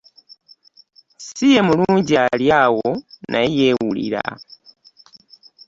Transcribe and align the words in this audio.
Si 1.25 1.45
ye 1.53 1.61
mulungi 1.67 2.13
ali 2.25 2.47
awo 2.63 2.85
naye 3.31 3.49
yeewulira. 3.57 4.23